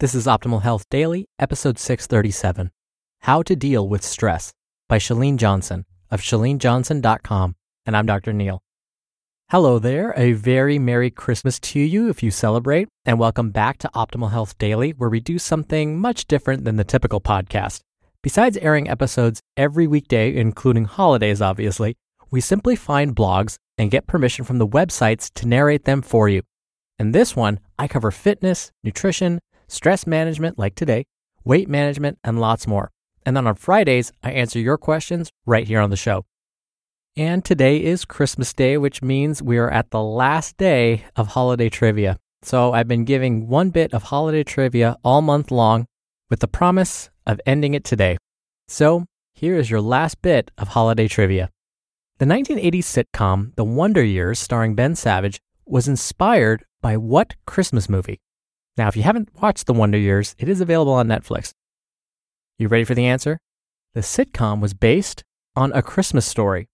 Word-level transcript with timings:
This 0.00 0.14
is 0.14 0.26
Optimal 0.26 0.62
Health 0.62 0.88
Daily, 0.90 1.26
episode 1.40 1.76
637 1.76 2.70
How 3.22 3.42
to 3.42 3.56
Deal 3.56 3.88
with 3.88 4.04
Stress 4.04 4.52
by 4.88 4.98
Chalene 4.98 5.38
Johnson 5.38 5.86
of 6.08 6.20
chalenejohnson.com. 6.20 7.56
And 7.84 7.96
I'm 7.96 8.06
Dr. 8.06 8.32
Neal. 8.32 8.62
Hello 9.50 9.80
there. 9.80 10.14
A 10.16 10.34
very 10.34 10.78
Merry 10.78 11.10
Christmas 11.10 11.58
to 11.58 11.80
you 11.80 12.08
if 12.08 12.22
you 12.22 12.30
celebrate, 12.30 12.86
and 13.04 13.18
welcome 13.18 13.50
back 13.50 13.78
to 13.78 13.90
Optimal 13.92 14.30
Health 14.30 14.56
Daily, 14.56 14.92
where 14.92 15.10
we 15.10 15.18
do 15.18 15.36
something 15.36 15.98
much 15.98 16.26
different 16.26 16.64
than 16.64 16.76
the 16.76 16.84
typical 16.84 17.20
podcast. 17.20 17.80
Besides 18.22 18.56
airing 18.58 18.88
episodes 18.88 19.40
every 19.56 19.88
weekday, 19.88 20.36
including 20.36 20.84
holidays, 20.84 21.42
obviously, 21.42 21.96
we 22.30 22.40
simply 22.40 22.76
find 22.76 23.16
blogs 23.16 23.56
and 23.76 23.90
get 23.90 24.06
permission 24.06 24.44
from 24.44 24.58
the 24.58 24.68
websites 24.68 25.28
to 25.34 25.48
narrate 25.48 25.86
them 25.86 26.02
for 26.02 26.28
you. 26.28 26.42
In 27.00 27.10
this 27.10 27.34
one, 27.34 27.58
I 27.80 27.88
cover 27.88 28.12
fitness, 28.12 28.70
nutrition, 28.84 29.40
stress 29.68 30.06
management 30.06 30.58
like 30.58 30.74
today, 30.74 31.04
weight 31.44 31.68
management, 31.68 32.18
and 32.24 32.40
lots 32.40 32.66
more. 32.66 32.90
And 33.24 33.36
then 33.36 33.46
on 33.46 33.54
Fridays, 33.54 34.10
I 34.22 34.32
answer 34.32 34.58
your 34.58 34.78
questions 34.78 35.30
right 35.46 35.66
here 35.66 35.80
on 35.80 35.90
the 35.90 35.96
show. 35.96 36.24
And 37.16 37.44
today 37.44 37.82
is 37.82 38.04
Christmas 38.04 38.52
Day, 38.52 38.78
which 38.78 39.02
means 39.02 39.42
we 39.42 39.58
are 39.58 39.70
at 39.70 39.90
the 39.90 40.02
last 40.02 40.56
day 40.56 41.04
of 41.16 41.28
holiday 41.28 41.68
trivia. 41.68 42.16
So 42.42 42.72
I've 42.72 42.88
been 42.88 43.04
giving 43.04 43.48
one 43.48 43.70
bit 43.70 43.92
of 43.92 44.04
holiday 44.04 44.44
trivia 44.44 44.96
all 45.02 45.20
month 45.20 45.50
long 45.50 45.86
with 46.30 46.40
the 46.40 46.48
promise 46.48 47.10
of 47.26 47.40
ending 47.44 47.74
it 47.74 47.84
today. 47.84 48.18
So 48.68 49.04
here 49.34 49.56
is 49.56 49.70
your 49.70 49.80
last 49.80 50.22
bit 50.22 50.50
of 50.58 50.68
holiday 50.68 51.08
trivia. 51.08 51.50
The 52.18 52.24
1980s 52.24 52.84
sitcom 52.84 53.54
The 53.56 53.64
Wonder 53.64 54.04
Years, 54.04 54.38
starring 54.38 54.74
Ben 54.74 54.94
Savage, 54.94 55.40
was 55.66 55.88
inspired 55.88 56.64
by 56.80 56.96
what 56.96 57.34
Christmas 57.46 57.88
movie? 57.88 58.20
Now, 58.78 58.86
if 58.86 58.96
you 58.96 59.02
haven't 59.02 59.30
watched 59.42 59.66
The 59.66 59.74
Wonder 59.74 59.98
Years, 59.98 60.36
it 60.38 60.48
is 60.48 60.60
available 60.60 60.92
on 60.92 61.08
Netflix. 61.08 61.52
You 62.60 62.68
ready 62.68 62.84
for 62.84 62.94
the 62.94 63.06
answer? 63.06 63.40
The 63.94 64.02
sitcom 64.02 64.60
was 64.60 64.72
based 64.72 65.24
on 65.56 65.72
A 65.72 65.82
Christmas 65.82 66.24
Story. 66.24 66.68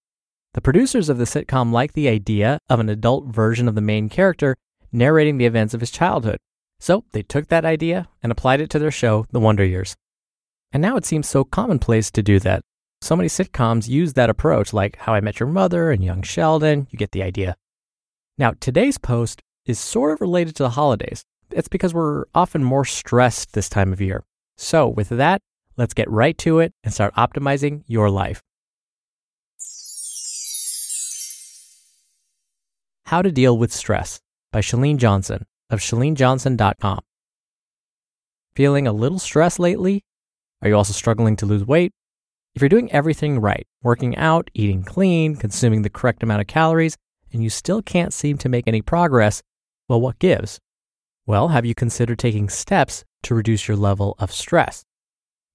The 0.52 0.60
producers 0.60 1.08
of 1.08 1.16
the 1.16 1.24
sitcom 1.24 1.72
liked 1.72 1.94
the 1.94 2.08
idea 2.08 2.58
of 2.68 2.78
an 2.78 2.90
adult 2.90 3.28
version 3.28 3.68
of 3.68 3.74
the 3.74 3.80
main 3.80 4.10
character 4.10 4.54
narrating 4.92 5.38
the 5.38 5.46
events 5.46 5.72
of 5.72 5.80
his 5.80 5.90
childhood. 5.90 6.36
So 6.78 7.04
they 7.12 7.22
took 7.22 7.48
that 7.48 7.64
idea 7.64 8.08
and 8.22 8.30
applied 8.30 8.60
it 8.60 8.68
to 8.70 8.78
their 8.78 8.90
show, 8.90 9.24
The 9.30 9.40
Wonder 9.40 9.64
Years. 9.64 9.96
And 10.72 10.82
now 10.82 10.96
it 10.96 11.06
seems 11.06 11.26
so 11.26 11.42
commonplace 11.42 12.10
to 12.10 12.22
do 12.22 12.38
that. 12.40 12.60
So 13.00 13.16
many 13.16 13.30
sitcoms 13.30 13.88
use 13.88 14.12
that 14.12 14.30
approach, 14.30 14.74
like 14.74 14.98
How 14.98 15.14
I 15.14 15.22
Met 15.22 15.40
Your 15.40 15.48
Mother 15.48 15.90
and 15.90 16.04
Young 16.04 16.20
Sheldon. 16.20 16.86
You 16.90 16.98
get 16.98 17.12
the 17.12 17.22
idea. 17.22 17.56
Now, 18.36 18.52
today's 18.60 18.98
post 18.98 19.40
is 19.64 19.78
sort 19.78 20.12
of 20.12 20.20
related 20.20 20.54
to 20.56 20.64
the 20.64 20.70
holidays. 20.70 21.24
It's 21.54 21.68
because 21.68 21.94
we're 21.94 22.24
often 22.34 22.64
more 22.64 22.84
stressed 22.84 23.52
this 23.52 23.68
time 23.68 23.92
of 23.92 24.00
year. 24.00 24.24
So, 24.56 24.88
with 24.88 25.08
that, 25.10 25.40
let's 25.76 25.94
get 25.94 26.10
right 26.10 26.36
to 26.38 26.58
it 26.58 26.74
and 26.82 26.92
start 26.92 27.14
optimizing 27.14 27.84
your 27.86 28.10
life. 28.10 28.42
How 33.06 33.22
to 33.22 33.30
Deal 33.30 33.56
with 33.56 33.72
Stress 33.72 34.20
by 34.50 34.60
Chalene 34.60 34.96
Johnson 34.96 35.46
of 35.70 35.78
chalenejohnson.com. 35.78 37.00
Feeling 38.56 38.86
a 38.86 38.92
little 38.92 39.20
stressed 39.20 39.60
lately? 39.60 40.02
Are 40.60 40.68
you 40.68 40.76
also 40.76 40.92
struggling 40.92 41.36
to 41.36 41.46
lose 41.46 41.64
weight? 41.64 41.92
If 42.54 42.62
you're 42.62 42.68
doing 42.68 42.90
everything 42.90 43.40
right, 43.40 43.66
working 43.82 44.16
out, 44.16 44.50
eating 44.54 44.82
clean, 44.82 45.36
consuming 45.36 45.82
the 45.82 45.90
correct 45.90 46.22
amount 46.22 46.40
of 46.40 46.46
calories, 46.48 46.96
and 47.32 47.42
you 47.42 47.50
still 47.50 47.82
can't 47.82 48.12
seem 48.12 48.38
to 48.38 48.48
make 48.48 48.66
any 48.66 48.82
progress, 48.82 49.42
well, 49.88 50.00
what 50.00 50.18
gives? 50.18 50.58
Well, 51.26 51.48
have 51.48 51.64
you 51.64 51.74
considered 51.74 52.18
taking 52.18 52.50
steps 52.50 53.02
to 53.22 53.34
reduce 53.34 53.66
your 53.66 53.78
level 53.78 54.14
of 54.18 54.30
stress? 54.30 54.84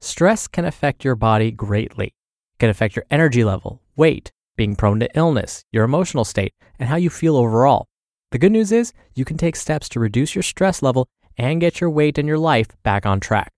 Stress 0.02 0.48
can 0.48 0.66
affect 0.66 1.06
your 1.06 1.14
body 1.16 1.52
greatly. 1.52 2.08
It 2.08 2.59
can 2.59 2.72
affect 2.72 2.95
your 2.95 3.06
energy 3.11 3.44
level, 3.44 3.80
weight, 3.95 4.31
being 4.58 4.76
prone 4.76 5.00
to 5.02 5.09
illness, 5.14 5.64
your 5.71 5.83
emotional 5.83 6.26
state, 6.26 6.54
and 6.80 6.89
how 6.89 6.95
you 6.95 7.11
feel 7.11 7.38
overall. 7.38 7.86
The 8.32 8.39
good 8.39 8.52
news 8.52 8.71
is 8.71 8.93
you 9.14 9.26
can 9.26 9.38
take 9.38 9.55
steps 9.55 9.88
to 9.89 9.99
reduce 9.99 10.33
your 10.33 10.42
stress 10.42 10.82
level 10.82 11.08
and 11.38 11.61
get 11.61 11.80
your 11.80 11.92
weight 11.92 12.17
and 12.17 12.27
your 12.27 12.39
life 12.39 12.70
back 12.82 13.05
on 13.05 13.20
track. 13.20 13.52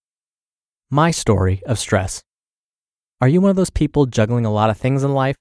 My 0.90 1.12
story 1.12 1.64
of 1.66 1.80
stress. 1.80 2.22
Are 3.22 3.30
you 3.30 3.40
one 3.40 3.52
of 3.52 3.56
those 3.56 3.70
people 3.70 4.06
juggling 4.06 4.46
a 4.46 4.52
lot 4.52 4.70
of 4.70 4.78
things 4.78 5.06
in 5.06 5.14
life? 5.14 5.38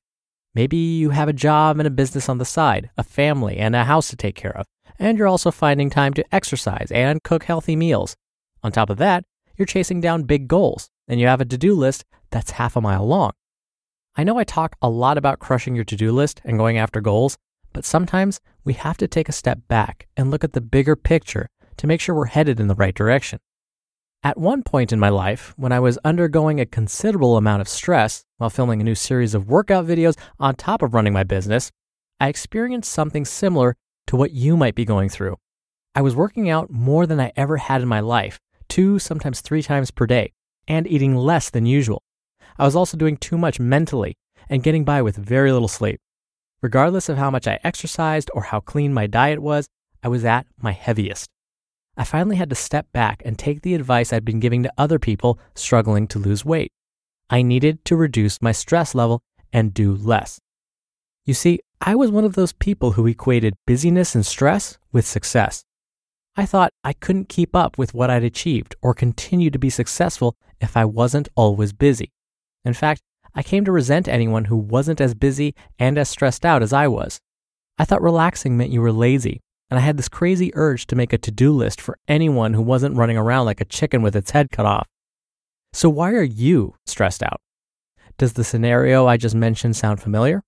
Maybe 0.55 0.77
you 0.77 1.11
have 1.11 1.29
a 1.29 1.33
job 1.33 1.81
and 1.81 1.87
a 1.89 1.91
business 1.91 2.29
on 2.29 2.39
the 2.39 2.45
side, 2.45 2.91
a 2.97 3.03
family, 3.03 3.57
and 3.57 3.75
a 3.75 3.85
house 3.85 4.09
to 4.11 4.17
take 4.17 4.37
care 4.37 4.57
of 4.57 4.67
and 5.01 5.19
you're 5.19 5.27
also 5.27 5.51
finding 5.51 5.91
time 5.91 6.13
to 6.13 6.35
exercise 6.35 6.93
and 6.93 7.23
cook 7.25 7.45
healthy 7.45 7.75
meals. 7.75 8.15
On 8.63 8.71
top 8.71 8.91
of 8.91 8.99
that, 8.99 9.25
you're 9.57 9.67
chasing 9.67 10.01
down 10.01 10.25
big 10.25 10.47
goals, 10.47 10.91
and 11.09 11.19
you 11.19 11.27
have 11.27 11.41
a 11.41 11.45
to 11.47 11.59
do 11.59 11.75
list 11.75 12.05
that's 12.31 12.53
half 12.53 12.77
a 12.77 12.81
mile 12.81 13.07
long. 13.07 13.33
I 14.17 14.25
know 14.25 14.39
I 14.39 14.45
talk 14.45 14.77
a 14.83 14.91
lot 14.91 15.17
about 15.17 15.39
crushing 15.39 15.75
your 15.75 15.85
to 15.87 15.97
do 15.97 16.13
list 16.13 16.41
and 16.45 16.59
going 16.59 16.77
after 16.77 17.01
goals, 17.01 17.39
but 17.73 17.85
sometimes 17.85 18.41
we 18.65 18.75
have 18.75 18.99
to 18.99 19.09
take 19.09 19.29
a 19.29 19.33
step 19.33 19.61
back 19.69 20.07
and 20.17 20.31
look 20.31 20.45
at 20.45 20.53
the 20.53 20.61
bigger 20.61 20.97
picture 20.97 21.49
to 21.79 21.87
make 21.87 22.01
sure 22.01 22.15
we're 22.15 22.27
headed 22.27 22.61
in 22.61 22.69
the 22.69 22.75
right 22.75 22.95
direction. 22.95 23.39
At 24.23 24.39
one 24.39 24.63
point 24.63 24.93
in 24.93 25.01
my 25.01 25.09
life, 25.09 25.55
when 25.57 25.73
I 25.73 25.81
was 25.81 25.99
undergoing 26.05 26.61
a 26.61 26.67
considerable 26.67 27.39
amount 27.39 27.63
of 27.63 27.69
stress 27.69 28.25
while 28.37 28.51
filming 28.51 28.83
a 28.83 28.85
new 28.85 28.95
series 28.95 29.35
of 29.35 29.49
workout 29.49 29.87
videos 29.87 30.19
on 30.39 30.57
top 30.57 30.83
of 30.83 30.93
running 30.93 31.15
my 31.15 31.25
business, 31.25 31.71
I 32.19 32.29
experienced 32.29 32.93
something 32.93 33.25
similar 33.25 33.77
to 34.11 34.17
what 34.17 34.33
you 34.33 34.57
might 34.57 34.75
be 34.75 34.85
going 34.85 35.09
through. 35.09 35.37
I 35.95 36.03
was 36.03 36.17
working 36.17 36.51
out 36.51 36.69
more 36.69 37.07
than 37.07 37.21
I 37.21 37.31
ever 37.37 37.59
had 37.59 37.81
in 37.81 37.87
my 37.87 38.01
life, 38.01 38.41
two, 38.69 38.99
sometimes 38.99 39.41
three 39.41 39.63
times 39.63 39.93
per 39.93 40.05
day, 40.05 40.33
and 40.67 40.85
eating 40.89 41.15
less 41.15 41.49
than 41.49 41.65
usual. 41.65 42.03
I 42.59 42.65
was 42.65 42.75
also 42.75 42.97
doing 42.97 43.17
too 43.17 43.39
much 43.39 43.61
mentally 43.61 44.17
and 44.49 44.65
getting 44.65 44.83
by 44.83 45.01
with 45.01 45.15
very 45.15 45.53
little 45.53 45.69
sleep. 45.69 46.01
Regardless 46.61 47.09
of 47.09 47.19
how 47.19 47.31
much 47.31 47.47
I 47.47 47.61
exercised 47.63 48.33
or 48.35 48.43
how 48.43 48.59
clean 48.59 48.93
my 48.93 49.07
diet 49.07 49.39
was, 49.39 49.69
I 50.03 50.09
was 50.09 50.25
at 50.25 50.45
my 50.61 50.73
heaviest. 50.73 51.31
I 51.97 52.03
finally 52.03 52.35
had 52.35 52.51
to 52.51 52.57
step 52.57 52.91
back 52.93 53.23
and 53.25 53.39
take 53.39 53.63
the 53.63 53.75
advice 53.75 54.13
I'd 54.13 54.25
been 54.25 54.41
giving 54.41 54.65
to 54.65 54.73
other 54.77 54.99
people 54.99 55.39
struggling 55.55 56.09
to 56.09 56.19
lose 56.19 56.45
weight. 56.45 56.73
I 57.31 57.43
needed 57.43 57.85
to 57.85 57.95
reduce 57.95 58.43
my 58.43 58.51
stress 58.51 58.93
level 58.93 59.23
and 59.53 59.73
do 59.73 59.95
less. 59.95 60.41
You 61.25 61.35
see, 61.35 61.61
I 61.83 61.95
was 61.95 62.11
one 62.11 62.25
of 62.25 62.35
those 62.35 62.53
people 62.53 62.93
who 62.93 63.07
equated 63.07 63.55
busyness 63.67 64.15
and 64.15 64.27
stress 64.27 64.77
with 64.93 65.07
success. 65.07 65.65
I 66.37 66.45
thought 66.45 66.75
I 66.85 66.93
couldn't 66.93 67.31
keep 67.31 67.57
up 67.57 67.79
with 67.79 67.95
what 67.95 68.11
I'd 68.11 68.23
achieved 68.23 68.77
or 68.83 68.93
continue 68.93 69.51
to 69.51 69.59
be 69.59 69.71
successful 69.71 70.37
if 70.61 70.77
I 70.77 70.85
wasn't 70.85 71.31
always 71.37 71.73
busy. 71.73 72.13
In 72.67 72.75
fact, 72.75 73.01
I 73.35 73.43
came 73.43 73.65
to 73.65 73.73
resent 73.73 74.09
anyone 74.09 74.45
who 74.45 74.59
wasn't 74.59 75.01
as 75.01 75.15
busy 75.15 75.55
and 75.79 75.97
as 75.97 76.11
stressed 76.11 76.45
out 76.45 76.63
as 76.63 76.75
I 76.75 76.87
was. 76.87 77.19
I 77.79 77.87
thought 77.87 78.03
relaxing 78.03 78.59
meant 78.59 78.73
you 78.73 78.83
were 78.83 78.93
lazy, 78.93 79.41
and 79.71 79.79
I 79.79 79.83
had 79.83 79.97
this 79.97 80.09
crazy 80.09 80.51
urge 80.55 80.87
to 80.89 80.97
make 80.97 81.15
a 81.15 81.19
to 81.19 81.31
do 81.31 81.51
list 81.51 81.81
for 81.81 81.97
anyone 82.07 82.53
who 82.53 82.63
wasn't 82.63 82.97
running 82.97 83.17
around 83.17 83.47
like 83.47 83.63
a 83.63 83.65
chicken 83.65 84.03
with 84.03 84.15
its 84.15 84.33
head 84.33 84.51
cut 84.51 84.67
off. 84.67 84.87
So, 85.73 85.89
why 85.89 86.13
are 86.13 86.23
you 86.23 86.75
stressed 86.85 87.23
out? 87.23 87.41
Does 88.19 88.35
the 88.35 88.45
scenario 88.45 89.07
I 89.07 89.17
just 89.17 89.35
mentioned 89.35 89.77
sound 89.77 90.03
familiar? 90.03 90.43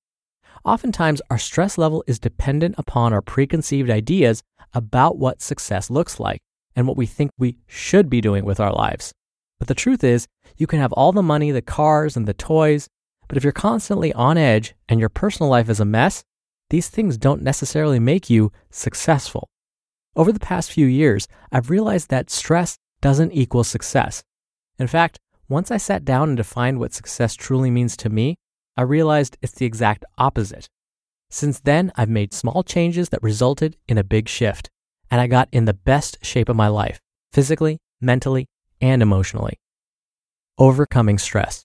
Oftentimes, 0.65 1.21
our 1.29 1.39
stress 1.39 1.77
level 1.77 2.05
is 2.07 2.21
dependent 2.21 2.77
upon 2.79 3.13
our 3.13 3.23
preconceived 3.23 3.91
ideas 3.91 4.43
about 4.73 5.19
what 5.19 5.43
success 5.43 5.91
looks 5.91 6.21
like 6.21 6.41
and 6.77 6.87
what 6.87 6.97
we 6.97 7.07
think 7.07 7.33
we 7.37 7.59
should 7.67 8.09
be 8.09 8.21
doing 8.21 8.45
with 8.45 8.61
our 8.61 8.73
lives. 8.73 9.13
But 9.59 9.69
the 9.69 9.75
truth 9.75 10.05
is, 10.05 10.29
you 10.57 10.67
can 10.67 10.79
have 10.79 10.93
all 10.93 11.13
the 11.13 11.23
money, 11.23 11.51
the 11.51 11.63
cars, 11.63 12.17
and 12.17 12.27
the 12.27 12.35
toys, 12.35 12.89
but 13.29 13.37
if 13.37 13.45
you're 13.45 13.53
constantly 13.53 14.13
on 14.13 14.39
edge 14.39 14.75
and 14.89 15.01
your 15.01 15.09
personal 15.09 15.51
life 15.51 15.69
is 15.69 15.81
a 15.81 15.85
mess, 15.85 16.23
these 16.71 16.89
things 16.89 17.17
don't 17.17 17.43
necessarily 17.43 17.99
make 17.99 18.31
you 18.31 18.53
successful. 18.71 19.49
Over 20.15 20.33
the 20.33 20.41
past 20.41 20.73
few 20.73 20.87
years, 20.87 21.27
I've 21.51 21.71
realized 21.71 22.09
that 22.11 22.31
stress 22.31 22.77
doesn't 23.01 23.33
equal 23.33 23.65
success. 23.65 24.23
In 24.79 24.87
fact, 24.87 25.19
once 25.49 25.71
I 25.71 25.77
sat 25.77 26.05
down 26.05 26.31
and 26.31 26.37
defined 26.37 26.79
what 26.79 26.95
success 26.95 27.35
truly 27.35 27.71
means 27.71 27.97
to 27.99 28.09
me, 28.09 28.37
I 28.77 28.83
realized 28.83 29.37
it's 29.43 29.53
the 29.53 29.67
exact 29.67 30.05
opposite. 30.19 30.69
Since 31.31 31.61
then, 31.61 31.93
I've 31.97 32.09
made 32.09 32.33
small 32.33 32.63
changes 32.63 33.11
that 33.11 33.23
resulted 33.23 33.77
in 33.89 33.99
a 33.99 34.05
big 34.05 34.29
shift, 34.29 34.71
and 35.11 35.21
I 35.21 35.27
got 35.27 35.49
in 35.53 35.67
the 35.67 35.75
best 35.75 36.19
shape 36.25 36.49
of 36.49 36.57
my 36.57 36.69
life, 36.69 37.01
physically, 37.33 37.79
mentally, 38.01 38.49
and 38.81 39.03
emotionally. 39.03 39.59
Overcoming 40.59 41.19
stress. 41.19 41.65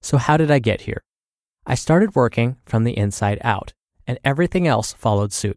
So, 0.00 0.16
how 0.16 0.36
did 0.36 0.50
I 0.50 0.58
get 0.58 0.82
here? 0.82 1.02
I 1.66 1.74
started 1.74 2.14
working 2.14 2.56
from 2.64 2.84
the 2.84 2.96
inside 2.96 3.38
out, 3.42 3.72
and 4.06 4.18
everything 4.24 4.66
else 4.66 4.92
followed 4.92 5.32
suit. 5.32 5.56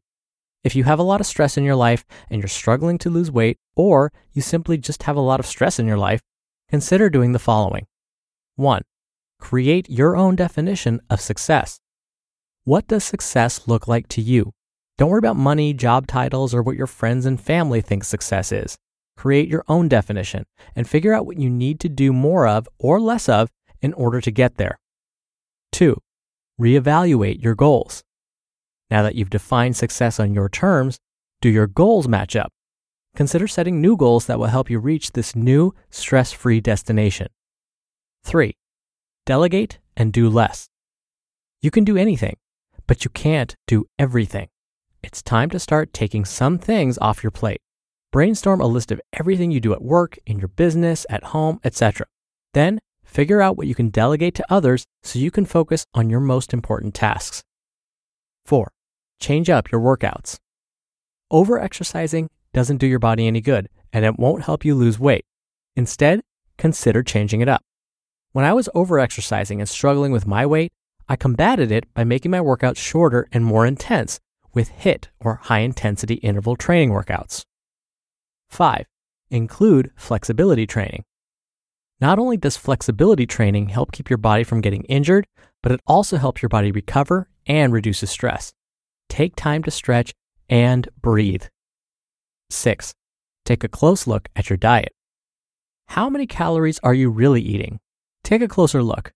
If 0.63 0.75
you 0.75 0.83
have 0.83 0.99
a 0.99 1.03
lot 1.03 1.21
of 1.21 1.27
stress 1.27 1.57
in 1.57 1.63
your 1.63 1.75
life 1.75 2.05
and 2.29 2.41
you're 2.41 2.47
struggling 2.47 2.97
to 2.99 3.09
lose 3.09 3.31
weight, 3.31 3.57
or 3.75 4.11
you 4.31 4.41
simply 4.41 4.77
just 4.77 5.03
have 5.03 5.15
a 5.15 5.21
lot 5.21 5.39
of 5.39 5.45
stress 5.45 5.79
in 5.79 5.87
your 5.87 5.97
life, 5.97 6.21
consider 6.69 7.09
doing 7.09 7.31
the 7.31 7.39
following. 7.39 7.87
1. 8.57 8.83
Create 9.41 9.89
your 9.89 10.15
own 10.15 10.35
definition 10.37 11.01
of 11.09 11.19
success. 11.19 11.79
What 12.63 12.87
does 12.87 13.03
success 13.03 13.67
look 13.67 13.87
like 13.87 14.07
to 14.09 14.21
you? 14.21 14.53
Don't 14.97 15.09
worry 15.09 15.17
about 15.17 15.35
money, 15.35 15.73
job 15.73 16.07
titles, 16.07 16.53
or 16.53 16.61
what 16.61 16.77
your 16.77 16.87
friends 16.87 17.25
and 17.25 17.41
family 17.41 17.81
think 17.81 18.03
success 18.03 18.51
is. 18.51 18.77
create 19.21 19.47
your 19.47 19.63
own 19.67 19.87
definition 19.87 20.43
and 20.75 20.89
figure 20.89 21.13
out 21.13 21.27
what 21.27 21.37
you 21.37 21.47
need 21.47 21.79
to 21.79 21.87
do 21.87 22.11
more 22.11 22.47
of 22.47 22.67
or 22.79 22.99
less 22.99 23.29
of 23.29 23.49
in 23.79 23.93
order 23.93 24.19
to 24.19 24.31
get 24.31 24.57
there. 24.57 24.79
Two, 25.71 26.01
reevaluate 26.59 27.43
your 27.43 27.53
goals. 27.53 28.01
Now 28.89 29.03
that 29.03 29.13
you've 29.13 29.29
defined 29.29 29.77
success 29.77 30.19
on 30.19 30.33
your 30.33 30.49
terms, 30.49 30.97
do 31.39 31.49
your 31.49 31.67
goals 31.67 32.07
match 32.07 32.35
up? 32.35 32.51
Consider 33.15 33.47
setting 33.47 33.79
new 33.79 33.95
goals 33.95 34.25
that 34.25 34.39
will 34.39 34.47
help 34.47 34.71
you 34.71 34.79
reach 34.79 35.11
this 35.11 35.35
new 35.35 35.75
stress 35.91 36.31
free 36.31 36.59
destination. 36.59 37.27
Three, 38.23 38.55
delegate 39.25 39.79
and 39.95 40.11
do 40.11 40.29
less. 40.29 40.67
You 41.61 41.71
can 41.71 41.83
do 41.83 41.97
anything, 41.97 42.37
but 42.87 43.05
you 43.05 43.11
can't 43.11 43.55
do 43.67 43.85
everything. 43.99 44.49
It's 45.03 45.21
time 45.21 45.49
to 45.51 45.59
start 45.59 45.93
taking 45.93 46.25
some 46.25 46.57
things 46.57 46.97
off 46.99 47.23
your 47.23 47.31
plate. 47.31 47.61
Brainstorm 48.11 48.61
a 48.61 48.67
list 48.67 48.91
of 48.91 49.01
everything 49.13 49.51
you 49.51 49.59
do 49.59 49.73
at 49.73 49.81
work, 49.81 50.17
in 50.25 50.39
your 50.39 50.49
business, 50.49 51.05
at 51.09 51.25
home, 51.25 51.59
etc. 51.63 52.07
Then 52.53 52.79
figure 53.03 53.41
out 53.41 53.57
what 53.57 53.67
you 53.67 53.75
can 53.75 53.89
delegate 53.89 54.35
to 54.35 54.45
others 54.49 54.85
so 55.03 55.19
you 55.19 55.31
can 55.31 55.45
focus 55.45 55.85
on 55.93 56.09
your 56.09 56.19
most 56.19 56.53
important 56.53 56.93
tasks. 56.93 57.41
4. 58.45 58.71
Change 59.19 59.49
up 59.49 59.71
your 59.71 59.81
workouts. 59.81 60.37
Overexercising 61.31 62.27
doesn't 62.53 62.77
do 62.77 62.87
your 62.87 62.99
body 62.99 63.27
any 63.27 63.39
good 63.39 63.69
and 63.93 64.03
it 64.03 64.19
won't 64.19 64.43
help 64.43 64.65
you 64.65 64.75
lose 64.75 64.99
weight. 64.99 65.23
Instead, 65.75 66.21
consider 66.57 67.03
changing 67.03 67.41
it 67.41 67.47
up. 67.47 67.61
When 68.33 68.45
I 68.45 68.53
was 68.53 68.69
overexercising 68.73 69.59
and 69.59 69.67
struggling 69.67 70.13
with 70.13 70.25
my 70.25 70.45
weight, 70.45 70.71
I 71.09 71.17
combated 71.17 71.69
it 71.69 71.93
by 71.93 72.05
making 72.05 72.31
my 72.31 72.39
workouts 72.39 72.77
shorter 72.77 73.27
and 73.33 73.43
more 73.43 73.65
intense 73.65 74.21
with 74.53 74.71
HIIT 74.71 75.07
or 75.19 75.35
high 75.35 75.59
intensity 75.59 76.15
interval 76.15 76.55
training 76.55 76.91
workouts. 76.91 77.43
5. 78.49 78.85
Include 79.29 79.91
flexibility 79.97 80.65
training. 80.65 81.03
Not 81.99 82.19
only 82.19 82.37
does 82.37 82.55
flexibility 82.55 83.27
training 83.27 83.67
help 83.67 83.91
keep 83.91 84.09
your 84.09 84.17
body 84.17 84.45
from 84.45 84.61
getting 84.61 84.83
injured, 84.85 85.27
but 85.61 85.73
it 85.73 85.81
also 85.85 86.15
helps 86.15 86.41
your 86.41 86.49
body 86.49 86.71
recover 86.71 87.27
and 87.45 87.73
reduces 87.73 88.09
stress. 88.09 88.53
Take 89.09 89.35
time 89.35 89.61
to 89.63 89.71
stretch 89.71 90.13
and 90.47 90.87
breathe. 91.01 91.43
6. 92.49 92.93
Take 93.45 93.65
a 93.65 93.69
close 93.69 94.07
look 94.07 94.29
at 94.37 94.49
your 94.49 94.55
diet. 94.55 94.93
How 95.87 96.09
many 96.09 96.27
calories 96.27 96.79
are 96.81 96.93
you 96.93 97.09
really 97.09 97.41
eating? 97.41 97.80
Take 98.31 98.41
a 98.41 98.47
closer 98.47 98.81
look. 98.81 99.11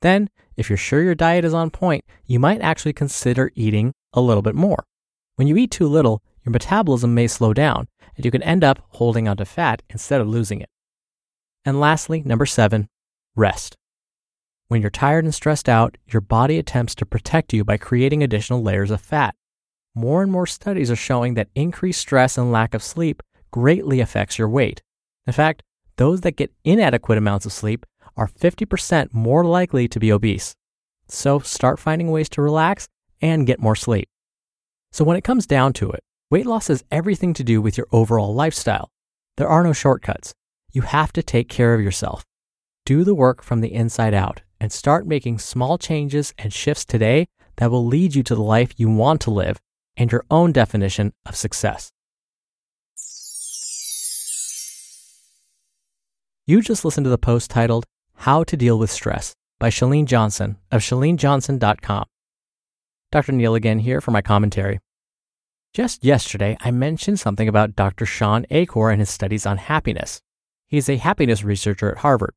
Then, 0.00 0.30
if 0.56 0.70
you're 0.70 0.76
sure 0.76 1.02
your 1.02 1.16
diet 1.16 1.44
is 1.44 1.52
on 1.52 1.70
point, 1.70 2.04
you 2.24 2.38
might 2.38 2.60
actually 2.60 2.92
consider 2.92 3.50
eating 3.56 3.92
a 4.12 4.20
little 4.20 4.42
bit 4.42 4.54
more. 4.54 4.86
When 5.34 5.48
you 5.48 5.56
eat 5.56 5.72
too 5.72 5.88
little, 5.88 6.22
your 6.44 6.52
metabolism 6.52 7.12
may 7.12 7.26
slow 7.26 7.52
down, 7.52 7.88
and 8.14 8.24
you 8.24 8.30
can 8.30 8.44
end 8.44 8.62
up 8.62 8.80
holding 8.90 9.26
onto 9.26 9.44
fat 9.44 9.82
instead 9.90 10.20
of 10.20 10.28
losing 10.28 10.60
it. 10.60 10.68
And 11.64 11.80
lastly, 11.80 12.22
number 12.24 12.46
seven, 12.46 12.88
rest. 13.34 13.76
When 14.68 14.80
you're 14.80 14.88
tired 14.88 15.24
and 15.24 15.34
stressed 15.34 15.68
out, 15.68 15.98
your 16.06 16.20
body 16.20 16.56
attempts 16.56 16.94
to 16.94 17.04
protect 17.04 17.52
you 17.52 17.64
by 17.64 17.76
creating 17.76 18.22
additional 18.22 18.62
layers 18.62 18.92
of 18.92 19.00
fat. 19.00 19.34
More 19.96 20.22
and 20.22 20.30
more 20.30 20.46
studies 20.46 20.92
are 20.92 20.96
showing 20.96 21.34
that 21.34 21.48
increased 21.56 22.02
stress 22.02 22.38
and 22.38 22.52
lack 22.52 22.72
of 22.74 22.84
sleep 22.84 23.20
greatly 23.50 23.98
affects 23.98 24.38
your 24.38 24.48
weight. 24.48 24.80
In 25.26 25.32
fact, 25.32 25.64
those 25.96 26.20
that 26.20 26.36
get 26.36 26.52
inadequate 26.62 27.18
amounts 27.18 27.46
of 27.46 27.52
sleep 27.52 27.84
are 28.16 28.28
50% 28.28 29.12
more 29.12 29.44
likely 29.44 29.88
to 29.88 30.00
be 30.00 30.12
obese. 30.12 30.54
So 31.08 31.40
start 31.40 31.78
finding 31.78 32.10
ways 32.10 32.28
to 32.30 32.42
relax 32.42 32.88
and 33.20 33.46
get 33.46 33.60
more 33.60 33.76
sleep. 33.76 34.08
So 34.92 35.04
when 35.04 35.16
it 35.16 35.24
comes 35.24 35.46
down 35.46 35.72
to 35.74 35.90
it, 35.90 36.02
weight 36.30 36.46
loss 36.46 36.68
has 36.68 36.84
everything 36.90 37.34
to 37.34 37.44
do 37.44 37.60
with 37.60 37.76
your 37.76 37.86
overall 37.92 38.34
lifestyle. 38.34 38.90
There 39.36 39.48
are 39.48 39.64
no 39.64 39.72
shortcuts. 39.72 40.34
You 40.72 40.82
have 40.82 41.12
to 41.14 41.22
take 41.22 41.48
care 41.48 41.74
of 41.74 41.80
yourself. 41.80 42.24
Do 42.84 43.04
the 43.04 43.14
work 43.14 43.42
from 43.42 43.60
the 43.60 43.72
inside 43.72 44.14
out 44.14 44.42
and 44.60 44.72
start 44.72 45.06
making 45.06 45.38
small 45.38 45.78
changes 45.78 46.34
and 46.38 46.52
shifts 46.52 46.84
today 46.84 47.28
that 47.56 47.70
will 47.70 47.84
lead 47.84 48.14
you 48.14 48.22
to 48.24 48.34
the 48.34 48.42
life 48.42 48.72
you 48.76 48.88
want 48.88 49.20
to 49.22 49.30
live 49.30 49.60
and 49.96 50.10
your 50.10 50.24
own 50.30 50.52
definition 50.52 51.12
of 51.26 51.36
success. 51.36 51.90
You 56.46 56.62
just 56.62 56.84
listened 56.84 57.04
to 57.04 57.10
the 57.10 57.18
post 57.18 57.50
titled 57.50 57.84
How 58.24 58.44
to 58.44 58.54
Deal 58.54 58.78
with 58.78 58.90
Stress 58.90 59.34
by 59.58 59.70
Chalene 59.70 60.04
Johnson 60.04 60.58
of 60.70 60.82
chalenejohnson.com. 60.82 62.04
Dr. 63.10 63.32
Neal 63.32 63.54
again 63.54 63.78
here 63.78 64.02
for 64.02 64.10
my 64.10 64.20
commentary. 64.20 64.78
Just 65.72 66.04
yesterday, 66.04 66.54
I 66.60 66.70
mentioned 66.70 67.18
something 67.18 67.48
about 67.48 67.74
Dr. 67.74 68.04
Shawn 68.04 68.44
Achor 68.50 68.90
and 68.90 69.00
his 69.00 69.08
studies 69.08 69.46
on 69.46 69.56
happiness. 69.56 70.20
He's 70.66 70.90
a 70.90 70.98
happiness 70.98 71.42
researcher 71.42 71.92
at 71.92 71.98
Harvard, 72.00 72.34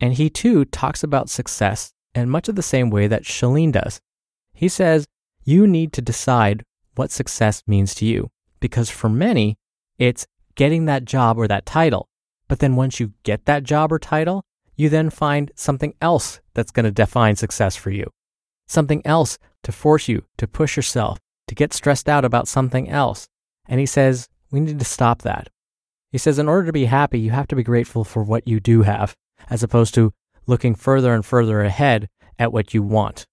and 0.00 0.14
he 0.14 0.30
too 0.30 0.64
talks 0.64 1.02
about 1.02 1.28
success 1.28 1.92
in 2.14 2.30
much 2.30 2.48
of 2.48 2.56
the 2.56 2.62
same 2.62 2.88
way 2.88 3.06
that 3.06 3.24
Chalene 3.24 3.72
does. 3.72 4.00
He 4.54 4.68
says 4.68 5.06
you 5.44 5.66
need 5.66 5.92
to 5.92 6.00
decide 6.00 6.64
what 6.94 7.10
success 7.10 7.62
means 7.66 7.94
to 7.96 8.06
you, 8.06 8.30
because 8.58 8.88
for 8.88 9.10
many, 9.10 9.58
it's 9.98 10.26
getting 10.54 10.86
that 10.86 11.04
job 11.04 11.36
or 11.36 11.46
that 11.46 11.66
title. 11.66 12.08
But 12.48 12.60
then 12.60 12.74
once 12.74 12.98
you 12.98 13.12
get 13.22 13.44
that 13.44 13.64
job 13.64 13.92
or 13.92 13.98
title, 13.98 14.46
you 14.80 14.88
then 14.88 15.10
find 15.10 15.52
something 15.54 15.92
else 16.00 16.40
that's 16.54 16.70
going 16.70 16.84
to 16.84 16.90
define 16.90 17.36
success 17.36 17.76
for 17.76 17.90
you. 17.90 18.10
Something 18.66 19.02
else 19.04 19.38
to 19.62 19.72
force 19.72 20.08
you 20.08 20.24
to 20.38 20.48
push 20.48 20.74
yourself, 20.74 21.18
to 21.48 21.54
get 21.54 21.74
stressed 21.74 22.08
out 22.08 22.24
about 22.24 22.48
something 22.48 22.88
else. 22.88 23.28
And 23.68 23.78
he 23.78 23.84
says, 23.84 24.26
we 24.50 24.58
need 24.58 24.78
to 24.78 24.84
stop 24.86 25.20
that. 25.20 25.48
He 26.12 26.16
says, 26.16 26.38
in 26.38 26.48
order 26.48 26.64
to 26.64 26.72
be 26.72 26.86
happy, 26.86 27.20
you 27.20 27.30
have 27.30 27.46
to 27.48 27.56
be 27.56 27.62
grateful 27.62 28.04
for 28.04 28.22
what 28.24 28.48
you 28.48 28.58
do 28.58 28.80
have, 28.80 29.14
as 29.50 29.62
opposed 29.62 29.92
to 29.96 30.14
looking 30.46 30.74
further 30.74 31.12
and 31.12 31.26
further 31.26 31.60
ahead 31.60 32.08
at 32.38 32.50
what 32.50 32.72
you 32.72 32.82
want. 32.82 33.26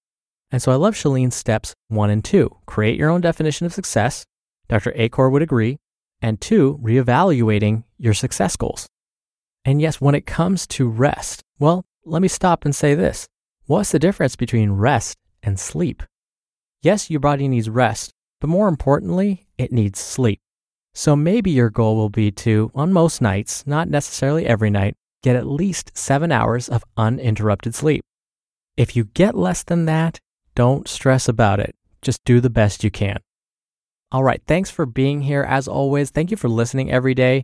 And 0.52 0.62
so 0.62 0.74
I 0.74 0.76
love 0.76 0.98
Chalene's 0.98 1.36
steps 1.36 1.74
one 1.88 2.10
and 2.10 2.26
two. 2.26 2.58
Create 2.66 2.98
your 2.98 3.10
own 3.10 3.22
definition 3.22 3.66
of 3.66 3.74
success. 3.74 4.26
Dr. 4.68 4.92
Achor 4.96 5.30
would 5.30 5.42
agree. 5.42 5.78
And 6.22 6.42
two, 6.42 6.78
reevaluating 6.84 7.86
your 7.98 8.14
success 8.14 8.58
goals. 8.58 8.86
And 9.66 9.82
yes, 9.82 10.00
when 10.00 10.16
it 10.16 10.26
comes 10.26 10.66
to 10.68 10.88
rest, 10.88 11.44
well, 11.60 11.86
let 12.06 12.22
me 12.22 12.28
stop 12.28 12.66
and 12.66 12.76
say 12.76 12.96
this. 12.96 13.28
What's 13.66 13.92
the 13.92 14.00
difference 14.00 14.36
between 14.36 14.72
rest 14.72 15.18
and 15.48 15.60
sleep. 15.60 16.04
Yes, 16.82 17.10
your 17.10 17.20
body 17.20 17.48
needs 17.48 17.70
rest, 17.70 18.12
but 18.40 18.50
more 18.50 18.68
importantly, 18.68 19.48
it 19.58 19.72
needs 19.72 20.00
sleep. 20.00 20.40
So 20.94 21.16
maybe 21.16 21.52
your 21.52 21.70
goal 21.70 21.96
will 21.96 22.10
be 22.10 22.32
to, 22.32 22.72
on 22.76 22.92
most 22.94 23.22
nights, 23.22 23.66
not 23.66 23.90
necessarily 23.90 24.46
every 24.46 24.70
night, 24.70 24.96
get 25.24 25.36
at 25.36 25.48
least 25.48 25.98
seven 25.98 26.32
hours 26.32 26.70
of 26.70 26.84
uninterrupted 26.98 27.76
sleep. 27.76 28.04
If 28.76 28.96
you 28.96 29.06
get 29.06 29.36
less 29.36 29.64
than 29.64 29.86
that, 29.86 30.20
don't 30.54 30.88
stress 30.88 31.28
about 31.28 31.60
it. 31.60 31.76
Just 32.02 32.24
do 32.26 32.40
the 32.42 32.50
best 32.50 32.84
you 32.84 32.92
can. 32.92 33.20
All 34.12 34.24
right, 34.24 34.42
thanks 34.48 34.70
for 34.70 34.86
being 34.86 35.22
here 35.22 35.44
as 35.44 35.68
always. 35.68 36.10
Thank 36.10 36.32
you 36.32 36.38
for 36.38 36.50
listening 36.50 36.92
every 36.92 37.14
day. 37.14 37.44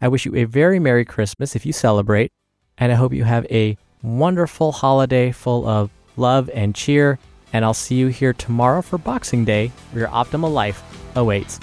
I 0.00 0.08
wish 0.08 0.24
you 0.24 0.34
a 0.36 0.44
very 0.44 0.78
Merry 0.78 1.04
Christmas 1.04 1.56
if 1.56 1.66
you 1.66 1.72
celebrate, 1.72 2.30
and 2.76 2.92
I 2.92 2.94
hope 2.94 3.12
you 3.12 3.24
have 3.24 3.46
a 3.50 3.76
wonderful 4.02 4.72
holiday 4.72 5.32
full 5.32 5.66
of 5.66 5.90
love 6.16 6.48
and 6.54 6.74
cheer 6.74 7.18
and 7.52 7.64
I'll 7.64 7.74
see 7.74 7.96
you 7.96 8.08
here 8.08 8.32
tomorrow 8.32 8.82
for 8.82 8.98
Boxing 8.98 9.44
Day, 9.44 9.72
where 9.92 10.00
your 10.00 10.10
optimal 10.10 10.52
life 10.52 10.82
awaits. 11.16 11.58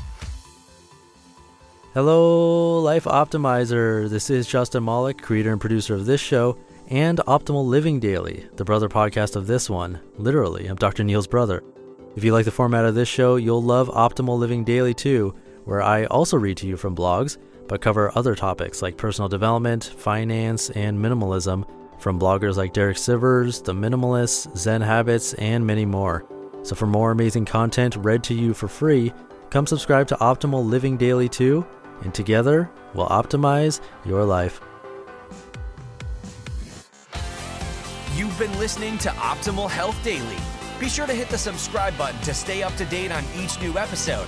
Hello, 1.94 2.80
Life 2.80 3.06
Optimizer. 3.06 4.10
This 4.10 4.30
is 4.30 4.48
Justin 4.48 4.84
Malik, 4.84 5.22
creator 5.22 5.52
and 5.52 5.62
producer 5.62 5.94
of 5.94 6.06
this 6.06 6.20
show 6.20 6.58
and 6.90 7.20
Optimal 7.20 7.66
Living 7.66 8.00
Daily, 8.00 8.48
the 8.58 8.66
brother 8.66 8.90
podcast 8.90 9.36
of 9.36 9.48
this 9.48 9.70
one. 9.70 10.00
Literally, 10.18 10.68
I'm 10.68 10.76
Dr. 10.76 11.04
Neal's 11.04 11.28
brother. 11.28 11.64
If 12.16 12.24
you 12.24 12.34
like 12.34 12.46
the 12.46 12.52
format 12.52 12.86
of 12.86 12.96
this 12.96 13.10
show, 13.10 13.38
you'll 13.38 13.64
love 13.64 13.90
Optimal 13.90 14.38
Living 14.38 14.64
Daily 14.64 14.94
too, 14.94 15.34
where 15.66 15.82
I 15.82 16.06
also 16.06 16.38
read 16.38 16.58
to 16.58 16.68
you 16.68 16.78
from 16.78 16.96
blogs, 16.96 17.38
but 17.68 17.82
cover 17.82 18.12
other 18.16 18.36
topics 18.36 18.82
like 18.82 18.98
personal 18.98 19.28
development, 19.28 19.84
finance, 19.84 20.70
and 20.70 20.98
minimalism 20.98 21.68
from 22.00 22.20
bloggers 22.20 22.56
like 22.56 22.74
Derek 22.74 22.98
Sivers, 22.98 23.64
The 23.64 23.74
Minimalists, 23.74 24.56
Zen 24.56 24.82
Habits, 24.82 25.34
and 25.34 25.66
many 25.66 25.86
more. 25.86 26.26
So 26.64 26.76
for 26.76 26.88
more 26.88 27.12
amazing 27.12 27.46
content 27.46 27.96
read 27.98 28.24
to 28.26 28.34
you 28.34 28.54
for 28.54 28.68
free, 28.68 29.12
come 29.50 29.68
subscribe 29.68 30.08
to 30.08 30.16
Optimal 30.16 30.66
Living 30.66 30.98
Daily 30.98 31.30
too, 31.30 31.66
and 32.02 32.14
together 32.14 32.70
we'll 32.94 33.08
optimize 33.08 33.82
your 34.06 34.24
life. 34.24 34.62
You've 38.16 38.38
been 38.38 38.58
listening 38.60 38.98
to 39.00 39.10
Optimal 39.10 39.70
Health 39.70 40.02
Daily. 40.04 40.38
Be 40.80 40.90
sure 40.90 41.08
to 41.08 41.14
hit 41.14 41.30
the 41.30 41.38
subscribe 41.38 41.98
button 41.98 42.20
to 42.22 42.34
stay 42.34 42.64
up 42.64 42.76
to 42.76 42.86
date 42.86 43.12
on 43.12 43.24
each 43.36 43.60
new 43.62 43.78
episode 43.78 44.28